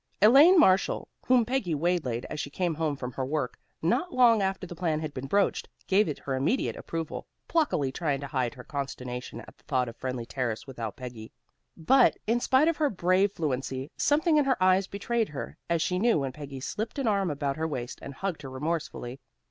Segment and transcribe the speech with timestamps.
[0.19, 4.65] Elaine Marshall, whom Peggy waylaid as she came home from her work, not long after
[4.65, 8.63] the plan had been broached, gave it her immediate approval, pluckily trying to hide her
[8.63, 11.31] consternation at the thought of Friendly Terrace without Peggy.
[11.77, 15.99] But, in spite of her brave fluency, something in her eyes betrayed her, as she
[15.99, 19.19] knew when Peggy slipped an arm about her waist and hugged her remorsefully.